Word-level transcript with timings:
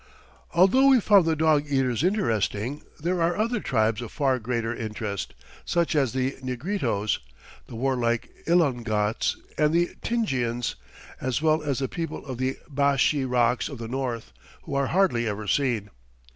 Although 0.55 0.87
we 0.87 0.99
found 0.99 1.25
the 1.25 1.35
dog 1.35 1.67
eaters 1.71 2.03
interesting, 2.03 2.81
there 2.99 3.21
are 3.21 3.37
other 3.37 3.59
tribes 3.59 4.01
of 4.01 4.11
far 4.11 4.39
greater 4.39 4.75
interest, 4.75 5.35
such 5.63 5.93
as 5.95 6.11
the 6.11 6.37
Negritos, 6.41 7.19
the 7.67 7.75
warlike 7.75 8.31
Ilongots 8.47 9.37
and 9.59 9.71
the 9.75 9.93
Tingians, 10.01 10.73
as 11.21 11.39
well 11.43 11.61
as 11.61 11.77
the 11.77 11.87
people 11.87 12.25
of 12.25 12.39
the 12.39 12.57
Bashee 12.67 13.25
rocks 13.29 13.69
of 13.69 13.77
the 13.77 13.87
north, 13.87 14.33
who 14.63 14.73
are 14.73 14.87
hardly 14.87 15.27
ever 15.27 15.45
seen. 15.45 15.91